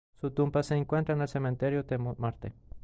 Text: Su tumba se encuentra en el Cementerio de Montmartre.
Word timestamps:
Su 0.19 0.31
tumba 0.31 0.63
se 0.63 0.75
encuentra 0.75 1.13
en 1.13 1.21
el 1.21 1.27
Cementerio 1.27 1.83
de 1.83 1.99
Montmartre. 1.99 2.53